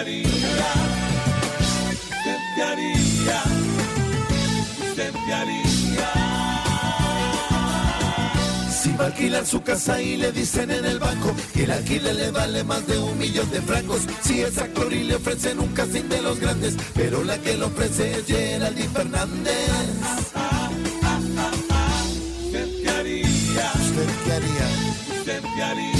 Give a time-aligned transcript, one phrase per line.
[0.00, 0.28] Haría?
[2.16, 3.42] ¿Usted qué haría?
[4.88, 6.12] ¿Usted qué haría?
[8.82, 12.14] Si va a alquilar su casa y le dicen en el banco que el alquiler
[12.14, 14.02] le vale más de un millón de francos.
[14.22, 17.66] Si es actor y le ofrecen un casting de los grandes, pero la que lo
[17.66, 19.70] ofrece es Geraldine Fernández.
[22.46, 23.72] ¿Usted qué haría?
[23.74, 24.68] ¿Usted qué haría?
[25.18, 25.99] ¿Usted qué haría?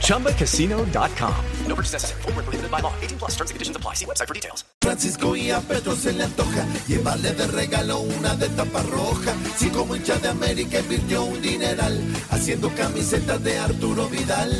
[0.00, 1.34] ChumbaCasino.com.
[1.66, 2.22] No purchase necessary.
[2.22, 2.92] Full prohibited by law.
[3.00, 3.94] 18 plus terms and conditions apply.
[3.94, 4.64] See website for details.
[4.80, 9.32] Francisco y a Pedro se le antoja llevarle de regalo una de tapa roja.
[9.56, 14.50] Si como hincha de América invirtió un dineral haciendo camisetas de Arturo Vidal.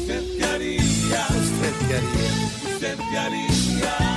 [0.00, 1.26] ¿Usted qué haría?
[1.28, 2.74] ¿Usted qué haría?
[2.74, 4.13] ¿Usted qué haría?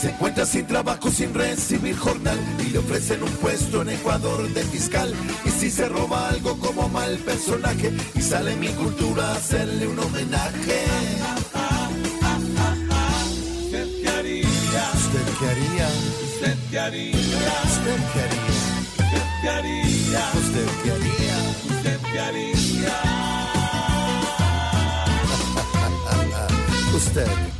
[0.00, 4.62] Se encuentra sin trabajo, sin recibir jornal y le ofrecen un puesto en Ecuador de
[4.64, 5.12] fiscal.
[5.44, 9.98] Y si se roba algo como mal personaje y sale mi cultura a hacerle un
[9.98, 10.86] homenaje.
[13.62, 14.88] ¿Usted qué haría?
[14.94, 15.88] ¿Usted qué haría?
[16.24, 17.12] ¿Usted qué haría?
[17.12, 18.00] ¿Usted
[19.42, 20.30] qué haría?
[20.34, 21.36] ¿Usted qué haría?
[21.68, 22.54] ¿Usted qué haría?
[26.94, 27.50] ¿Usted